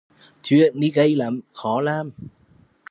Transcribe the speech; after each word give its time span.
Chuyện 0.41 0.79
ni 0.79 0.91
gay 0.91 1.15
lắm, 1.15 1.39
khó 1.53 1.81
làm 1.81 2.11